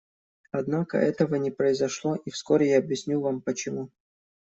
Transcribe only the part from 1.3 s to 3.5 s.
не произошло, и вскоре я объясню вам